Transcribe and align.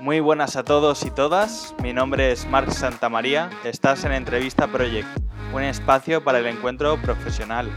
Muy 0.00 0.18
buenas 0.18 0.56
a 0.56 0.64
todos 0.64 1.04
y 1.04 1.10
todas, 1.10 1.74
mi 1.82 1.92
nombre 1.92 2.32
es 2.32 2.44
Marc 2.46 2.70
Santamaría, 2.70 3.48
estás 3.64 4.04
en 4.04 4.12
Entrevista 4.12 4.66
Project, 4.66 5.06
un 5.52 5.62
espacio 5.62 6.24
para 6.24 6.38
el 6.40 6.46
encuentro 6.46 7.00
profesional. 7.00 7.70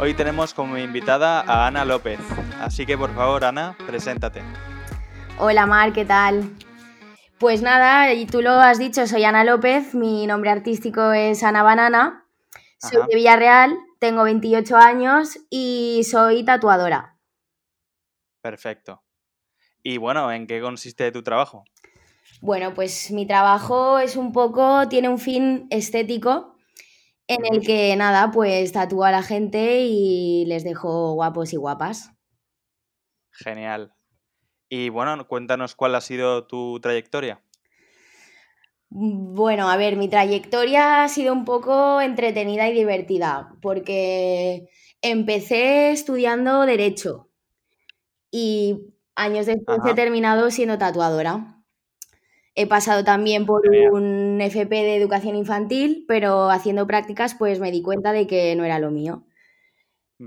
Hoy 0.00 0.14
tenemos 0.14 0.54
como 0.54 0.78
invitada 0.78 1.40
a 1.42 1.66
Ana 1.66 1.84
López, 1.84 2.18
así 2.62 2.86
que 2.86 2.96
por 2.96 3.14
favor 3.14 3.44
Ana, 3.44 3.76
preséntate. 3.86 4.42
Hola 5.38 5.66
Mar, 5.66 5.92
¿qué 5.92 6.06
tal? 6.06 6.50
Pues 7.40 7.62
nada, 7.62 8.12
y 8.12 8.26
tú 8.26 8.42
lo 8.42 8.50
has 8.50 8.78
dicho, 8.78 9.06
soy 9.06 9.24
Ana 9.24 9.44
López, 9.44 9.94
mi 9.94 10.26
nombre 10.26 10.50
artístico 10.50 11.12
es 11.12 11.42
Ana 11.42 11.62
Banana, 11.62 12.26
soy 12.76 13.00
de 13.08 13.16
Villarreal, 13.16 13.78
tengo 13.98 14.24
28 14.24 14.76
años 14.76 15.38
y 15.48 16.02
soy 16.04 16.44
tatuadora. 16.44 17.18
Perfecto. 18.42 19.02
Y 19.82 19.96
bueno, 19.96 20.30
¿en 20.30 20.46
qué 20.46 20.60
consiste 20.60 21.10
tu 21.12 21.22
trabajo? 21.22 21.64
Bueno, 22.42 22.74
pues 22.74 23.10
mi 23.10 23.26
trabajo 23.26 23.98
es 23.98 24.16
un 24.16 24.34
poco, 24.34 24.86
tiene 24.90 25.08
un 25.08 25.18
fin 25.18 25.66
estético 25.70 26.58
en 27.26 27.46
el 27.50 27.64
que 27.64 27.96
nada, 27.96 28.30
pues 28.32 28.70
tatúo 28.72 29.04
a 29.04 29.12
la 29.12 29.22
gente 29.22 29.80
y 29.80 30.44
les 30.44 30.62
dejo 30.62 31.14
guapos 31.14 31.54
y 31.54 31.56
guapas. 31.56 32.12
Genial. 33.30 33.94
Y 34.70 34.88
bueno, 34.88 35.26
cuéntanos 35.26 35.74
cuál 35.74 35.96
ha 35.96 36.00
sido 36.00 36.46
tu 36.46 36.78
trayectoria. 36.80 37.42
Bueno, 38.88 39.68
a 39.68 39.76
ver, 39.76 39.96
mi 39.96 40.08
trayectoria 40.08 41.02
ha 41.02 41.08
sido 41.08 41.32
un 41.32 41.44
poco 41.44 42.00
entretenida 42.00 42.68
y 42.68 42.72
divertida, 42.74 43.56
porque 43.60 44.68
empecé 45.02 45.90
estudiando 45.90 46.62
derecho 46.66 47.28
y 48.30 48.94
años 49.16 49.46
después 49.46 49.80
he 49.88 49.94
terminado 49.94 50.50
siendo 50.50 50.78
tatuadora. 50.78 51.62
He 52.54 52.66
pasado 52.66 53.04
también 53.04 53.46
por 53.46 53.62
un 53.92 54.40
FP 54.40 54.74
de 54.74 54.96
educación 54.96 55.36
infantil, 55.36 56.04
pero 56.06 56.50
haciendo 56.50 56.86
prácticas 56.86 57.34
pues 57.34 57.60
me 57.60 57.72
di 57.72 57.82
cuenta 57.82 58.12
de 58.12 58.26
que 58.26 58.54
no 58.56 58.64
era 58.64 58.78
lo 58.78 58.90
mío. 58.90 59.24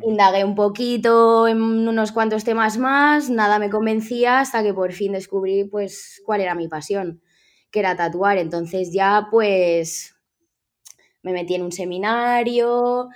Indagué 0.01 0.43
un 0.43 0.55
poquito 0.55 1.47
en 1.47 1.61
unos 1.61 2.11
cuantos 2.11 2.43
temas 2.43 2.79
más, 2.79 3.29
nada 3.29 3.59
me 3.59 3.69
convencía 3.69 4.39
hasta 4.39 4.63
que 4.63 4.73
por 4.73 4.91
fin 4.91 5.11
descubrí 5.11 5.65
pues 5.65 6.21
cuál 6.25 6.41
era 6.41 6.55
mi 6.55 6.67
pasión, 6.67 7.21
que 7.69 7.79
era 7.79 7.95
tatuar. 7.95 8.39
Entonces 8.39 8.91
ya 8.91 9.27
pues 9.29 10.15
me 11.21 11.31
metí 11.31 11.53
en 11.53 11.61
un 11.61 11.71
seminario, 11.71 13.09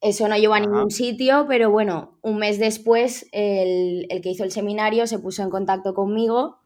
eso 0.00 0.28
no 0.28 0.36
llevó 0.36 0.54
a 0.54 0.60
ningún 0.60 0.90
sitio, 0.90 1.46
pero 1.48 1.70
bueno, 1.70 2.18
un 2.22 2.38
mes 2.38 2.58
después 2.58 3.28
el, 3.32 4.06
que 4.22 4.30
hizo 4.30 4.44
el 4.44 4.52
seminario 4.52 5.06
se 5.06 5.18
puso 5.18 5.42
en 5.42 5.50
contacto 5.50 5.94
conmigo 5.94 6.58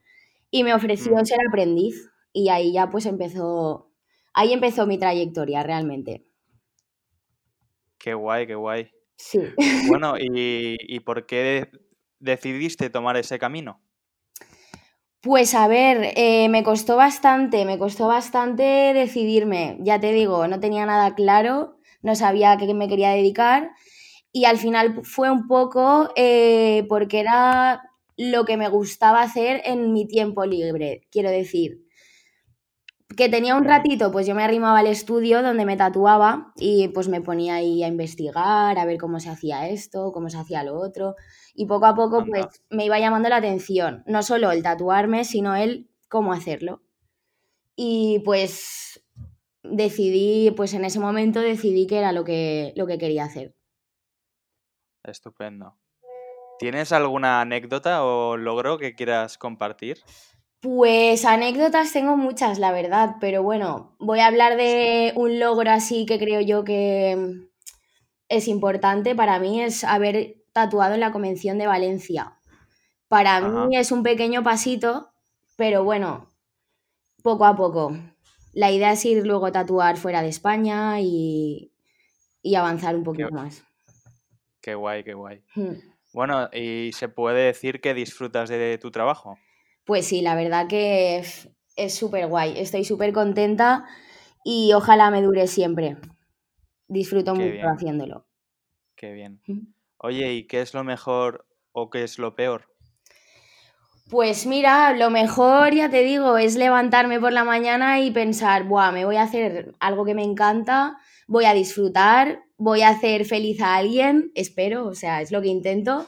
y 0.50 0.64
me 0.64 0.74
ofreció 0.74 1.14
mm. 1.14 1.24
ser 1.24 1.38
aprendiz. 1.48 2.10
Y 2.32 2.48
ahí 2.48 2.72
ya 2.72 2.88
pues 2.88 3.04
empezó, 3.06 3.90
ahí 4.32 4.52
empezó 4.52 4.86
mi 4.86 4.98
trayectoria 4.98 5.62
realmente. 5.62 6.26
Qué 7.98 8.14
guay, 8.14 8.46
qué 8.46 8.54
guay. 8.54 8.90
Sí. 9.22 9.40
Bueno, 9.88 10.14
¿y, 10.18 11.00
por 11.00 11.26
qué 11.26 11.68
decidiste 12.18 12.90
tomar 12.90 13.16
ese 13.16 13.38
camino? 13.38 13.80
Pues 15.20 15.54
a 15.54 15.68
ver, 15.68 16.12
eh, 16.16 16.48
me 16.48 16.64
costó 16.64 16.96
bastante, 16.96 17.64
me 17.64 17.78
costó 17.78 18.08
bastante 18.08 18.62
decidirme. 18.94 19.78
Ya 19.80 20.00
te 20.00 20.12
digo, 20.12 20.48
no 20.48 20.58
tenía 20.58 20.84
nada 20.86 21.14
claro 21.14 21.76
no 22.02 22.16
sabía 22.16 22.52
a 22.52 22.56
qué 22.58 22.72
me 22.74 22.88
quería 22.88 23.10
dedicar 23.10 23.70
y 24.32 24.44
al 24.44 24.58
final 24.58 25.00
fue 25.04 25.30
un 25.30 25.46
poco 25.46 26.10
eh, 26.16 26.84
porque 26.88 27.20
era 27.20 27.82
lo 28.16 28.44
que 28.44 28.56
me 28.56 28.68
gustaba 28.68 29.22
hacer 29.22 29.62
en 29.64 29.92
mi 29.92 30.06
tiempo 30.06 30.44
libre, 30.44 31.06
quiero 31.10 31.30
decir. 31.30 31.81
Que 33.16 33.28
tenía 33.28 33.56
un 33.56 33.64
ratito, 33.64 34.10
pues 34.10 34.26
yo 34.26 34.34
me 34.34 34.42
arrimaba 34.42 34.78
al 34.78 34.86
estudio 34.86 35.42
donde 35.42 35.64
me 35.64 35.76
tatuaba 35.76 36.52
y 36.56 36.88
pues 36.88 37.08
me 37.08 37.20
ponía 37.20 37.56
ahí 37.56 37.82
a 37.82 37.88
investigar, 37.88 38.78
a 38.78 38.84
ver 38.84 38.98
cómo 38.98 39.20
se 39.20 39.28
hacía 39.28 39.68
esto, 39.68 40.12
cómo 40.12 40.30
se 40.30 40.38
hacía 40.38 40.62
lo 40.62 40.78
otro. 40.78 41.16
Y 41.54 41.66
poco 41.66 41.86
a 41.86 41.94
poco 41.94 42.24
pues 42.24 42.46
me 42.70 42.84
iba 42.84 42.98
llamando 42.98 43.28
la 43.28 43.36
atención, 43.36 44.02
no 44.06 44.22
solo 44.22 44.50
el 44.50 44.62
tatuarme, 44.62 45.24
sino 45.24 45.54
el 45.56 45.90
cómo 46.08 46.32
hacerlo. 46.32 46.82
Y 47.76 48.20
pues 48.24 49.04
decidí, 49.62 50.50
pues 50.52 50.74
en 50.74 50.84
ese 50.84 51.00
momento 51.00 51.40
decidí 51.40 51.86
que 51.86 51.98
era 51.98 52.12
lo 52.12 52.24
que, 52.24 52.72
lo 52.76 52.86
que 52.86 52.98
quería 52.98 53.24
hacer. 53.24 53.54
Estupendo. 55.02 55.76
¿Tienes 56.58 56.92
alguna 56.92 57.40
anécdota 57.40 58.04
o 58.04 58.36
logro 58.36 58.78
que 58.78 58.94
quieras 58.94 59.36
compartir? 59.36 59.98
Pues 60.62 61.24
anécdotas 61.24 61.92
tengo 61.92 62.16
muchas, 62.16 62.60
la 62.60 62.70
verdad, 62.70 63.16
pero 63.20 63.42
bueno, 63.42 63.96
voy 63.98 64.20
a 64.20 64.28
hablar 64.28 64.56
de 64.56 65.12
un 65.16 65.40
logro 65.40 65.68
así 65.72 66.06
que 66.06 66.20
creo 66.20 66.40
yo 66.40 66.62
que 66.62 67.48
es 68.28 68.46
importante 68.46 69.16
para 69.16 69.40
mí, 69.40 69.60
es 69.60 69.82
haber 69.82 70.36
tatuado 70.52 70.94
en 70.94 71.00
la 71.00 71.10
Convención 71.10 71.58
de 71.58 71.66
Valencia. 71.66 72.38
Para 73.08 73.40
mí 73.40 73.76
es 73.76 73.90
un 73.90 74.04
pequeño 74.04 74.44
pasito, 74.44 75.10
pero 75.56 75.82
bueno, 75.82 76.30
poco 77.24 77.44
a 77.44 77.56
poco 77.56 77.96
la 78.52 78.70
idea 78.70 78.92
es 78.92 79.04
ir 79.04 79.26
luego 79.26 79.46
a 79.46 79.52
tatuar 79.52 79.96
fuera 79.96 80.22
de 80.22 80.28
España 80.28 81.00
y, 81.00 81.72
avanzar 82.56 82.94
un 82.94 83.02
poquito 83.02 83.30
más. 83.32 83.64
Qué 84.60 84.76
guay, 84.76 85.02
qué 85.02 85.14
guay. 85.14 85.42
Hmm. 85.56 85.74
Bueno, 86.12 86.48
¿y 86.52 86.92
se 86.92 87.08
puede 87.08 87.46
decir 87.46 87.80
que 87.80 87.94
disfrutas 87.94 88.48
de 88.48 88.78
tu 88.78 88.92
trabajo? 88.92 89.38
Pues 89.84 90.06
sí, 90.06 90.22
la 90.22 90.34
verdad 90.34 90.68
que 90.68 91.18
es 91.18 91.94
súper 91.94 92.26
guay. 92.26 92.54
Estoy 92.58 92.84
súper 92.84 93.12
contenta 93.12 93.84
y 94.44 94.72
ojalá 94.72 95.10
me 95.10 95.22
dure 95.22 95.46
siempre. 95.46 95.96
Disfruto 96.88 97.34
mucho 97.34 97.66
haciéndolo. 97.68 98.26
Qué 98.96 99.12
bien. 99.12 99.40
Oye, 99.98 100.32
¿y 100.34 100.46
qué 100.46 100.60
es 100.60 100.74
lo 100.74 100.84
mejor 100.84 101.46
o 101.72 101.90
qué 101.90 102.04
es 102.04 102.18
lo 102.18 102.34
peor? 102.34 102.68
Pues 104.10 104.46
mira, 104.46 104.92
lo 104.94 105.10
mejor, 105.10 105.74
ya 105.74 105.88
te 105.88 106.02
digo, 106.02 106.36
es 106.36 106.56
levantarme 106.56 107.18
por 107.18 107.32
la 107.32 107.44
mañana 107.44 108.00
y 108.00 108.10
pensar, 108.10 108.64
Buah, 108.64 108.92
me 108.92 109.06
voy 109.06 109.16
a 109.16 109.22
hacer 109.22 109.74
algo 109.80 110.04
que 110.04 110.14
me 110.14 110.22
encanta, 110.22 110.98
voy 111.26 111.46
a 111.46 111.54
disfrutar, 111.54 112.42
voy 112.58 112.82
a 112.82 112.90
hacer 112.90 113.24
feliz 113.24 113.62
a 113.62 113.76
alguien, 113.76 114.30
espero, 114.34 114.86
o 114.86 114.94
sea, 114.94 115.22
es 115.22 115.32
lo 115.32 115.40
que 115.40 115.48
intento. 115.48 116.06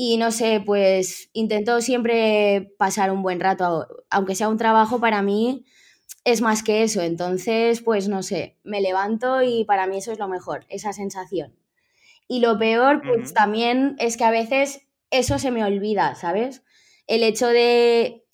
Y 0.00 0.16
no 0.16 0.30
sé, 0.30 0.62
pues 0.64 1.28
intento 1.32 1.80
siempre 1.80 2.72
pasar 2.78 3.10
un 3.10 3.22
buen 3.22 3.40
rato, 3.40 3.88
aunque 4.10 4.36
sea 4.36 4.48
un 4.48 4.56
trabajo 4.56 5.00
para 5.00 5.22
mí, 5.22 5.64
es 6.22 6.40
más 6.40 6.62
que 6.62 6.84
eso. 6.84 7.02
Entonces, 7.02 7.80
pues 7.82 8.06
no 8.06 8.22
sé, 8.22 8.58
me 8.62 8.80
levanto 8.80 9.42
y 9.42 9.64
para 9.64 9.88
mí 9.88 9.98
eso 9.98 10.12
es 10.12 10.20
lo 10.20 10.28
mejor, 10.28 10.66
esa 10.68 10.92
sensación. 10.92 11.56
Y 12.28 12.38
lo 12.38 12.58
peor, 12.58 13.02
pues 13.02 13.34
también 13.34 13.96
es 13.98 14.16
que 14.16 14.24
a 14.24 14.30
veces 14.30 14.82
eso 15.10 15.40
se 15.40 15.50
me 15.50 15.64
olvida, 15.64 16.14
¿sabes? 16.14 16.62
el 17.08 17.22
hecho 17.22 17.48
de, 17.48 18.24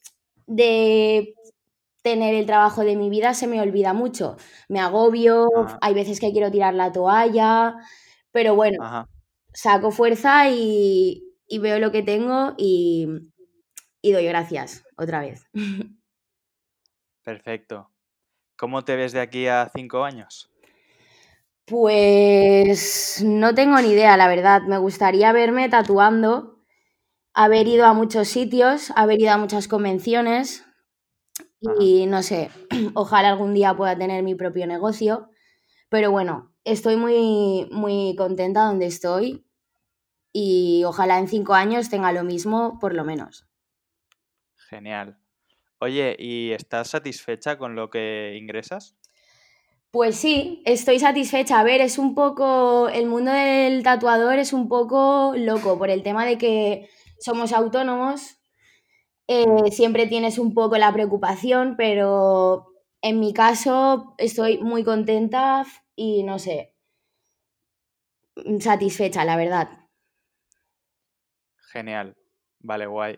tener 2.03 2.35
el 2.35 2.45
trabajo 2.45 2.83
de 2.83 2.97
mi 2.97 3.09
vida 3.09 3.33
se 3.33 3.47
me 3.47 3.63
olvida 3.63 3.95
mucho. 3.95 4.37
Me 4.69 4.81
agobio, 4.81 5.49
ah. 5.57 5.79
hay 5.81 5.95
veces 5.95 6.21
que 6.21 6.33
quiero 6.33 6.51
tirar 6.51 6.75
la 6.75 6.93
toalla, 6.93 7.77
pero 8.31 8.55
bueno, 8.55 9.09
saco 9.55 9.91
fuerza 9.91 10.51
y, 10.51 11.24
veo 11.61 11.79
lo 11.79 11.93
que 11.93 12.03
tengo 12.03 12.55
y, 12.57 13.09
y 14.03 14.13
doy 14.13 14.27
gracias 14.27 14.85
otra 14.97 15.21
vez. 15.21 15.47
Perfecto. 17.23 17.91
¿Cómo 18.57 18.85
te 18.85 18.97
ves 18.97 19.13
de 19.13 19.21
aquí 19.21 19.47
a 19.49 19.71
cinco 19.75 20.05
años? 20.05 20.51
Pues 21.67 23.23
no 23.25 23.55
tengo 23.55 23.81
ni 23.81 23.89
idea, 23.91 24.17
la 24.17 24.29
verdad. 24.29 24.63
Me 24.63 24.79
gustaría 24.79 25.33
verme 25.33 25.69
tatuando 25.69 26.59
haber 27.35 27.67
ido 27.69 27.87
a 27.87 27.95
muchos 27.95 28.29
sitios, 28.29 28.93
haber 28.97 29.21
ido 29.21 29.33
a 29.33 29.39
muchas 29.39 29.69
convenciones 29.69 30.65
y 31.81 32.07
no 32.07 32.23
sé, 32.23 32.51
ojalá 32.95 33.31
algún 33.31 33.55
día 33.55 33.75
pueda 33.77 33.97
tener 33.97 34.23
mi 34.23 34.35
propio 34.35 34.67
negocio, 34.67 35.29
pero 35.89 36.11
bueno, 36.11 36.53
estoy 36.65 36.97
muy, 36.97 37.69
muy 37.73 38.15
contenta 38.17 38.67
donde 38.67 38.87
estoy 38.87 39.47
y 40.35 40.83
ojalá 40.85 41.19
en 41.19 41.29
cinco 41.29 41.55
años 41.55 41.89
tenga 41.89 42.13
lo 42.13 42.25
mismo 42.25 42.79
por 42.81 42.93
lo 42.93 43.05
menos. 43.05 43.47
Genial. 44.69 45.17
Oye, 45.79 46.17
¿y 46.19 46.51
estás 46.51 46.89
satisfecha 46.89 47.57
con 47.57 47.77
lo 47.77 47.89
que 47.89 48.37
ingresas? 48.37 48.97
Pues 49.93 50.17
sí, 50.17 50.61
estoy 50.67 50.99
satisfecha. 50.99 51.61
A 51.61 51.63
ver, 51.63 51.81
es 51.81 51.99
un 51.99 52.17
poco, 52.17 52.89
el 52.89 53.07
mundo 53.07 53.31
del 53.31 53.85
tatuador 53.85 54.41
es 54.41 54.53
un 54.53 54.69
poco 54.69 55.35
loco 55.37 55.79
por 55.79 55.89
el 55.89 56.03
tema 56.03 56.27
de 56.27 56.37
que 56.37 56.89
somos 57.21 57.53
autónomos, 57.53 58.39
eh, 59.29 59.71
siempre 59.71 60.09
tienes 60.09 60.39
un 60.39 60.53
poco 60.53 60.77
la 60.79 60.93
preocupación, 60.93 61.77
pero 61.77 62.67
en 63.03 63.21
mi 63.21 63.33
caso 63.33 64.15
estoy 64.19 64.59
muy 64.59 64.83
contenta, 64.83 65.65
y 65.95 66.25
no 66.25 66.41
sé, 66.41 66.75
satisfecha, 68.59 69.25
la 69.25 69.37
verdad. 69.37 69.84
Genial, 71.75 72.17
vale, 72.61 72.87
guay. 72.87 73.17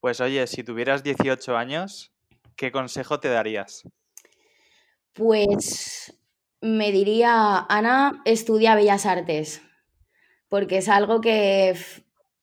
Pues 0.00 0.20
oye, 0.20 0.46
si 0.46 0.62
tuvieras 0.62 1.02
18 1.02 1.56
años, 1.56 2.12
¿qué 2.54 2.70
consejo 2.70 3.20
te 3.20 3.30
darías? 3.30 3.84
Pues 5.14 6.14
me 6.60 6.92
diría, 6.92 7.56
Ana, 7.70 8.20
estudia 8.26 8.74
Bellas 8.74 9.06
Artes, 9.06 9.62
porque 10.50 10.76
es 10.76 10.90
algo 10.90 11.22
que 11.22 11.74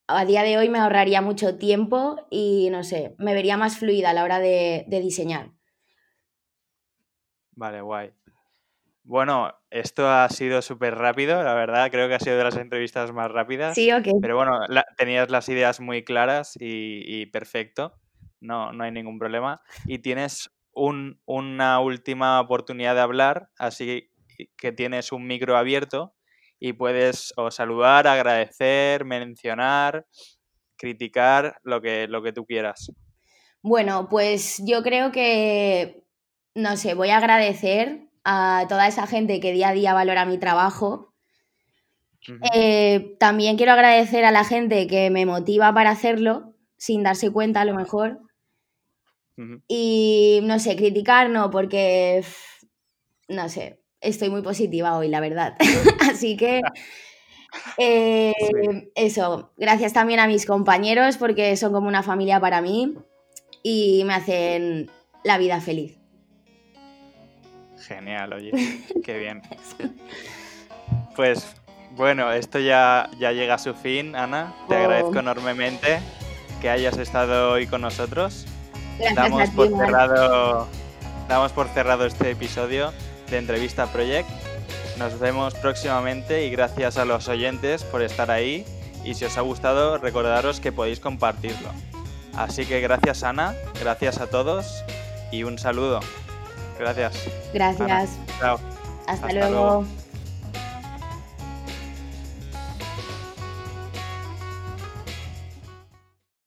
a 0.08 0.26
día 0.26 0.42
de 0.42 0.58
hoy 0.58 0.70
me 0.70 0.80
ahorraría 0.80 1.22
mucho 1.22 1.60
tiempo 1.60 2.16
y 2.32 2.70
no 2.72 2.84
sé, 2.84 3.14
me 3.20 3.36
vería 3.36 3.58
más 3.58 3.78
fluida 3.78 4.10
a 4.10 4.14
la 4.14 4.24
hora 4.24 4.40
de, 4.40 4.86
diseñar. 4.90 5.52
Vale, 7.52 7.82
guay. 7.82 8.12
Bueno, 9.10 9.54
esto 9.70 10.10
ha 10.10 10.28
sido 10.28 10.62
súper 10.62 10.96
rápido, 10.96 11.42
la 11.42 11.54
verdad, 11.54 11.90
creo 11.90 12.10
que 12.10 12.16
ha 12.16 12.20
sido 12.20 12.38
de 12.38 12.44
las 12.44 12.58
entrevistas 12.58 13.14
más 13.14 13.32
rápidas. 13.32 13.74
Sí, 13.74 13.90
ok. 13.90 14.06
Pero 14.22 14.36
bueno, 14.36 14.60
tenías 14.98 15.30
las 15.30 15.48
ideas 15.48 15.80
muy 15.80 16.04
claras 16.04 16.58
y, 16.60 17.26
perfecto, 17.28 17.94
no, 18.42 18.74
no 18.74 18.84
hay 18.84 18.92
ningún 18.92 19.18
problema. 19.18 19.62
Y 19.86 20.00
tienes 20.00 20.50
una 20.74 21.80
última 21.80 22.42
oportunidad 22.42 22.96
de 22.96 23.02
hablar, 23.02 23.50
así 23.58 24.12
que 24.58 24.74
tienes 24.74 25.14
un 25.14 25.26
micro 25.26 25.56
abierto 25.56 26.14
y 26.60 26.74
puedes 26.74 27.34
o 27.38 27.50
saludar, 27.50 28.08
agradecer, 28.08 29.06
mencionar, 29.06 30.06
criticar, 30.76 31.62
lo 31.64 31.82
que, 31.82 32.10
lo 32.10 32.22
que 32.22 32.34
tú 32.34 32.46
quieras. 32.46 32.92
Bueno, 33.62 34.10
pues 34.10 34.62
yo 34.66 34.84
creo 34.84 35.14
que, 35.14 36.04
no 36.56 36.76
sé, 36.76 36.94
voy 36.94 37.12
a 37.12 37.20
agradecer 37.20 38.07
a 38.30 38.66
toda 38.68 38.90
esa 38.90 39.08
gente 39.08 39.40
que 39.40 39.54
día 39.54 39.70
a 39.70 39.74
día 39.74 39.94
valora 39.94 40.26
mi 40.26 40.38
trabajo. 40.38 41.14
Eh, 42.54 43.16
también 43.20 43.56
quiero 43.56 43.72
agradecer 43.72 44.26
a 44.26 44.32
la 44.32 44.44
gente 44.44 44.86
que 44.88 45.10
me 45.10 45.26
motiva 45.26 45.74
para 45.74 45.92
hacerlo, 45.92 46.54
sin 46.76 47.04
darse 47.04 47.32
cuenta 47.32 47.62
a 47.62 47.66
lo 47.66 47.74
mejor. 47.74 48.20
Y 49.70 50.42
no 50.44 50.60
sé, 50.60 50.76
criticar 50.76 51.30
no, 51.30 51.50
porque 51.52 52.22
no 53.30 53.48
sé, 53.48 53.80
estoy 54.02 54.30
muy 54.30 54.42
positiva 54.42 54.98
hoy, 54.98 55.08
la 55.08 55.22
verdad. 55.22 55.56
Así 56.12 56.36
que 56.36 56.62
eh, 57.78 58.34
eso, 58.96 59.54
gracias 59.56 59.94
también 59.94 60.20
a 60.20 60.28
mis 60.28 60.46
compañeros 60.46 61.16
porque 61.16 61.56
son 61.56 61.72
como 61.72 61.88
una 61.88 62.04
familia 62.04 62.42
para 62.42 62.62
mí 62.62 62.94
y 63.64 64.04
me 64.04 64.16
hacen 64.16 64.92
la 65.24 65.38
vida 65.38 65.62
feliz. 65.62 65.98
Genial, 67.86 68.34
oye, 68.34 68.52
qué 69.04 69.18
bien. 69.20 69.42
Pues 71.16 71.56
bueno, 71.92 72.32
esto 72.32 72.60
ya, 72.60 73.10
ya 73.18 73.32
llega 73.32 73.56
a 73.56 73.58
su 73.58 73.74
fin, 73.74 74.16
Ana. 74.16 74.54
Te 74.68 74.76
oh. 74.76 74.80
agradezco 74.80 75.20
enormemente 75.20 76.00
que 76.62 76.70
hayas 76.70 76.98
estado 76.98 77.52
hoy 77.52 77.68
con 77.68 77.82
nosotros. 77.82 78.46
damos, 79.16 79.50
por 79.52 79.70
cerrado, 79.70 80.68
damos 81.28 81.52
por 81.52 81.68
cerrado 81.70 82.06
este 82.06 82.32
episodio 82.32 82.94
de 83.30 83.38
Entrevista 83.38 83.88
Project. 83.88 84.30
Nos 84.98 85.20
vemos 85.20 85.54
próximamente 85.56 86.46
y 86.46 86.50
gracias 86.50 86.98
a 86.98 87.06
los 87.06 87.28
oyentes 87.28 87.84
por 87.84 88.02
estar 88.02 88.32
ahí. 88.32 88.66
Y 89.04 89.14
si 89.14 89.26
os 89.26 89.38
ha 89.38 89.42
gustado, 89.42 89.98
recordaros 89.98 90.60
que 90.60 90.72
podéis 90.72 91.00
compartirlo. 91.00 91.70
Así 92.36 92.66
que 92.66 92.82
gracias 92.82 93.24
Ana, 93.24 93.56
gracias 93.80 94.20
a 94.20 94.28
todos 94.28 94.84
y 95.32 95.44
un 95.44 95.58
saludo. 95.58 96.00
Gracias. 96.80 97.14
Gracias. 97.54 98.10
Chao. 98.40 98.60
Hasta, 99.08 99.34
luego. 99.34 99.86